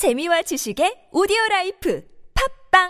[0.00, 2.02] 재미와 지식의 오디오 라이프
[2.72, 2.88] 팟빵!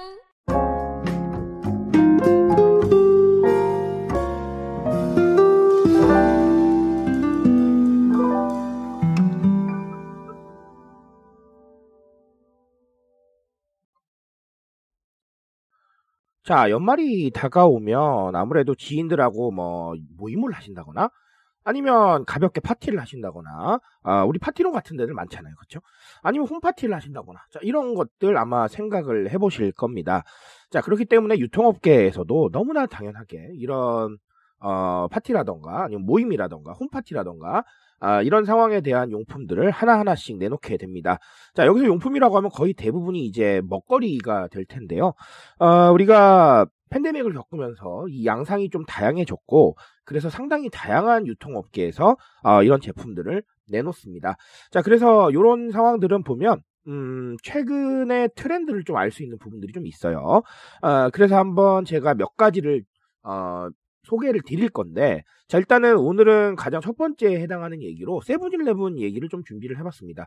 [16.45, 21.11] 자, 연말이 다가오면 아무래도 지인들하고 뭐 모임을 하신다거나
[21.65, 25.55] 아니면 가볍게 파티를 하신다거나 아, 우리 파티룸 같은 데들 많잖아요.
[25.57, 25.81] 그렇죠?
[26.23, 30.25] 아니면 홈파티를 하신다거나 자, 이런 것들 아마 생각을 해보실 겁니다.
[30.71, 34.19] 자, 그렇기 때문에 유통업계에서도 너무나 당연하게 이런
[34.61, 37.65] 어, 파티라던가 아니면 모임이라던가 홈파티라던가
[38.03, 41.19] 아, 이런 상황에 대한 용품들을 하나하나씩 내놓게 됩니다.
[41.55, 45.13] 자, 여기서 용품이라고 하면 거의 대부분이 이제 먹거리가 될 텐데요.
[45.59, 53.43] 어, 우리가 팬데믹을 겪으면서 이 양상이 좀 다양해졌고, 그래서 상당히 다양한 유통업계에서 어, 이런 제품들을
[53.69, 54.37] 내놓습니다.
[54.71, 60.43] 자, 그래서 이런 상황들은 보면 음, 최근의 트렌드를 좀 알 수 있는 부분들이 좀 있어요.
[60.83, 62.83] 어, 그래서 한번 제가 몇 가지를
[63.23, 63.69] 어,
[64.05, 69.79] 소개를 드릴 건데, 자, 일단은 오늘은 가장 첫 번째에 해당하는 얘기로 세븐일레븐 얘기를 좀 준비를
[69.79, 70.27] 해봤습니다.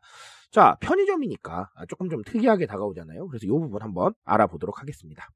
[0.52, 3.28] 자, 편의점이니까 조금 좀 특이하게 다가오잖아요.
[3.28, 5.28] 그래서 이 부분 한번 알아보도록 하겠습니다.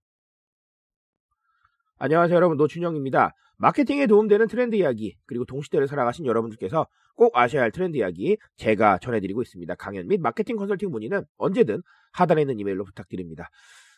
[2.00, 3.34] 안녕하세요 여러분 노준영입니다.
[3.58, 9.42] 마케팅에 도움되는 트렌드 이야기 그리고 동시대를 살아가신 여러분들께서 꼭 아셔야 할 트렌드 이야기 제가 전해드리고
[9.42, 9.73] 있습니다.
[9.76, 11.81] 강연 및 마케팅 컨설팅 문의는 언제든
[12.14, 13.50] 하단에 있는 이메일로 부탁드립니다.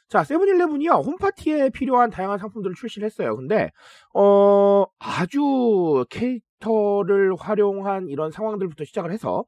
[0.07, 3.35] 자, 세븐일레븐이요, 홈파티에 필요한 다양한 상품들을 출시를 했어요.
[3.35, 3.69] 근데,
[4.15, 9.43] 어, 아주 캐릭터를 활용한 이런 상황들부터 시작을 해서,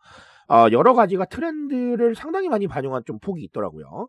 [0.47, 4.07] 어, 여러 가지가 트렌드를 상당히 많이 반영한 좀 폭이 있더라고요.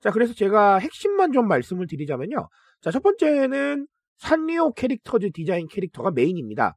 [0.00, 2.48] 자, 그래서 제가 핵심만 좀 말씀을 드리자면요.
[2.82, 3.86] 자, 첫 번째는
[4.18, 6.76] 산리오 캐릭터즈 디자인 캐릭터가 메인입니다.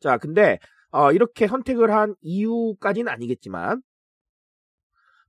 [0.00, 0.58] 자, 근데,
[0.90, 3.82] 어, 이렇게 선택을 한 이유까지는 아니겠지만,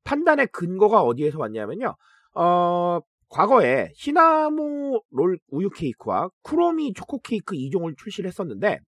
[0.03, 1.95] 판단의 근거가 어디에서 왔냐면요.
[2.35, 2.99] 어,
[3.29, 8.79] 과거에 시나모 롤 우유 케이크와 크로미 초코 케이크 2종을 출시를 했었는데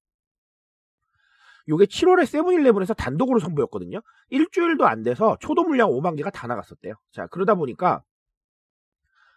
[1.68, 4.02] 요게 7월에 세븐일레븐에서 단독으로 선보였거든요.
[4.30, 6.94] 일주일도 안 돼서 초도 물량 5만 개가 다 나갔었대요.
[7.12, 8.04] 자, 그러다 보니까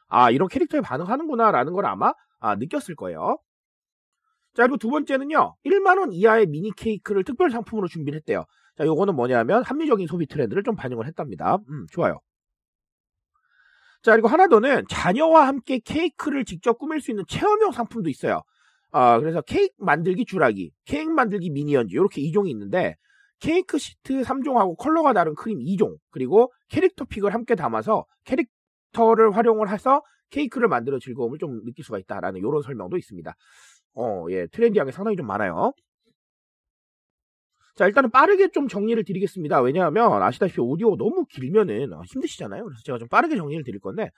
[0.09, 3.39] 아, 이런 캐릭터에 반응하는구나라는 걸 아마 아, 느꼈을 거예요.
[4.55, 5.57] 자, 그리고 두 번째는요.
[5.65, 8.45] 1만 원 이하의 미니 케이크를 특별 상품으로 준비를 했대요.
[8.77, 11.59] 자, 요거는 뭐냐면 합리적인 소비 트렌드를 좀 반영을 했답니다.
[11.69, 12.21] 음, 좋아요.
[14.03, 18.43] 자, 그리고 하나 더는 자녀와 함께 케이크를 직접 꾸밀 수 있는 체험형 상품도 있어요.
[18.91, 22.97] 아, 그래서 케이크 만들기 주라기, 케이크 만들기 미니언즈 이렇게 2종이 있는데
[23.41, 30.03] 케이크 시트 3종하고 컬러가 다른 크림 2종, 그리고 캐릭터 pick을 함께 담아서 캐릭터를 활용을 해서
[30.31, 33.35] 케이크를 만들어 즐거움을 좀 느낄 수가 있다라는 이런 설명도 있습니다.
[33.95, 35.73] 어, 예, 트렌디한 게 상당히 좀 많아요.
[37.75, 39.61] 자, 일단은 빠르게 좀 정리를 드리겠습니다.
[39.61, 42.65] 왜냐하면 아시다시피 오디오 너무 길면은 어, 힘드시잖아요.
[42.65, 44.11] 그래서 제가 좀 빠르게 정리를 드릴 건데.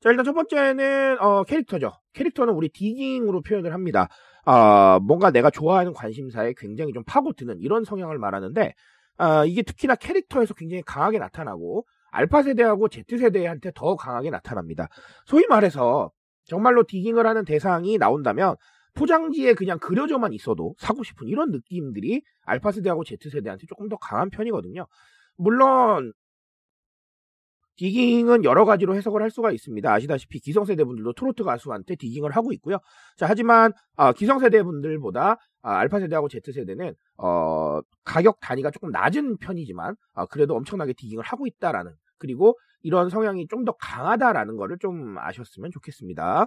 [0.00, 1.92] 자, 일단 첫 번째는 어, 캐릭터죠.
[2.14, 4.08] 캐릭터는 우리 digging으로 표현을 합니다.
[4.44, 8.74] 어, 뭔가 내가 좋아하는 관심사에 굉장히 좀 파고드는 이런 성향을 말하는데
[9.18, 14.88] 어, 이게 특히나 캐릭터에서 굉장히 강하게 나타나고 알파 세대하고 Z 세대한테 더 강하게 나타납니다.
[15.26, 16.10] 소위 말해서
[16.44, 18.56] 정말로 디깅을 하는 대상이 나온다면
[18.94, 24.30] 포장지에 그냥 그려져만 있어도 사고 싶은 이런 느낌들이 알파 세대하고 Z 세대한테 조금 더 강한
[24.30, 24.86] 편이거든요.
[25.36, 26.14] 물론
[27.76, 29.92] 디깅은 여러 가지로 해석을 할 수가 있습니다.
[29.92, 32.78] 아시다시피 기성세대 분들도 트로트 가수한테 디깅을 하고 있고요.
[33.18, 39.36] 자, 하지만 어, 기성세대 분들보다 어, 알파 세대하고 Z 세대는 어, 가격 단위가 조금 낮은
[39.36, 45.16] 편이지만 어, 그래도 엄청나게 디깅을 하고 있다라는 그리고 이런 성향이 좀 더 강하다라는 거를 좀
[45.18, 46.46] 아셨으면 좋겠습니다.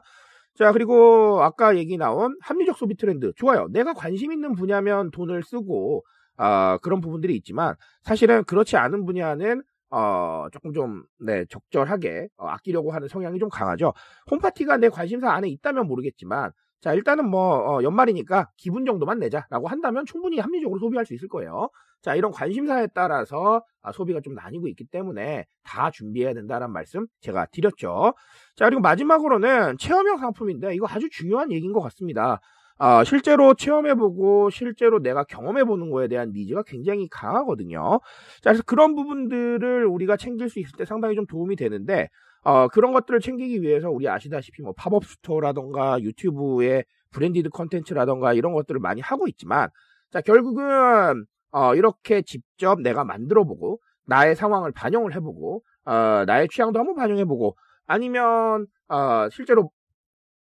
[0.55, 3.31] 자, 그리고 아까 얘기 나온 합리적 소비 트렌드.
[3.37, 3.67] 좋아요.
[3.71, 6.03] 내가 관심 있는 분야면 돈을 쓰고,
[6.37, 12.91] 어, 그런 부분들이 있지만, 사실은 그렇지 않은 분야는, 어, 조금 좀, 네, 적절하게, 어, 아끼려고
[12.91, 13.93] 하는 성향이 좀 강하죠.
[14.31, 16.51] 홈파티가 내 관심사 안에 있다면 모르겠지만,
[16.81, 21.69] 자, 일단은 뭐, 어, 연말이니까 기분 정도만 내자라고 한다면 충분히 합리적으로 소비할 수 있을 거예요.
[22.01, 27.47] 자, 이런 관심사에 따라서 아, 소비가 좀 나뉘고 있기 때문에 다 준비해야 된다는 말씀 제가
[27.47, 28.13] 드렸죠.
[28.55, 32.39] 자, 그리고 마지막으로는 체험형 상품인데 이거 아주 중요한 얘기인 것 같습니다.
[32.77, 37.99] 아, 실제로 체험해보고 실제로 내가 경험해보는 거에 대한 니즈가 굉장히 강하거든요.
[38.41, 42.07] 자, 그래서 그런 부분들을 우리가 챙길 수 있을 때 상당히 좀 도움이 되는데
[42.43, 48.79] 어, 그런 것들을 챙기기 위해서 우리 아시다시피 뭐 팝업 스토어라던가 유튜브의 branded 컨텐츠라던가 이런 것들을
[48.79, 49.69] 많이 하고 있지만
[50.11, 56.79] 자, 결국은 어, 이렇게 직접 내가 만들어 보고 나의 상황을 반영을 해보고 어, 나의 취향도
[56.79, 57.55] 한번 반영해보고
[57.85, 59.71] 아니면 어, 실제로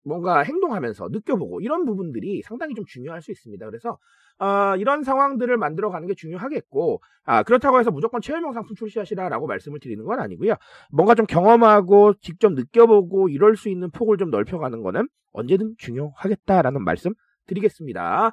[0.05, 3.67] 뭔가 행동하면서 느껴보고 이런 부분들이 상당히 좀 중요할 수 있습니다.
[3.67, 3.99] 그래서
[4.39, 10.05] 어, 이런 상황들을 만들어가는 게 중요하겠고 아, 그렇다고 해서 무조건 체험형 상품 출시하시라라고 말씀을 드리는
[10.05, 10.55] 건 아니고요.
[10.91, 17.13] 뭔가 좀 경험하고 직접 느껴보고 이럴 수 있는 폭을 좀 넓혀가는 거는 언제든 중요하겠다라는 말씀
[17.47, 18.33] 드리겠습니다.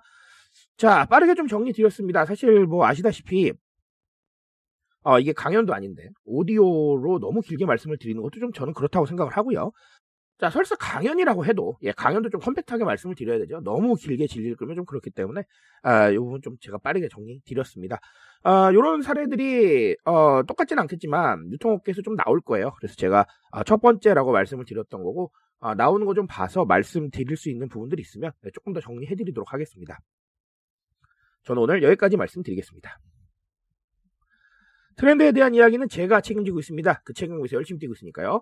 [0.77, 2.25] 자, 빠르게 좀 정리 드렸습니다.
[2.25, 3.53] 사실 뭐 아시다시피
[5.03, 9.71] 어, 이게 강연도 아닌데 오디오로 너무 길게 말씀을 드리는 것도 좀 저는 그렇다고 생각을 하고요.
[10.44, 13.62] 자, 설사 강연이라고 해도 예, 강연도 좀 컴팩트하게 말씀을 드려야 되죠.
[13.62, 15.44] 너무 길게 질릴 거면 좀 그렇기 때문에
[15.84, 18.01] 아, 이 부분 좀 제가 빠르게 정리 드렸습니다.
[18.44, 22.74] 아, 이런 사례들이 어, 똑같진 않겠지만 유통업계에서 좀 나올 거예요.
[22.78, 25.31] 그래서 제가 아, 첫 번째라고 말씀을 드렸던 거고
[25.62, 29.54] 아, 나오는 거 좀 봐서 말씀드릴 수 있는 부분들이 있으면 네, 조금 더 정리해 드리도록
[29.54, 29.98] 하겠습니다.
[31.44, 33.00] 저는 오늘 여기까지 말씀드리겠습니다.
[34.98, 37.01] 트렌드에 대한 이야기는 제가 책임지고 있습니다.
[37.06, 38.42] 그 책임에서 열심히 뛰고 있으니까요.